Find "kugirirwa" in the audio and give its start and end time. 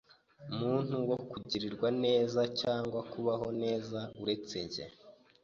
1.29-1.89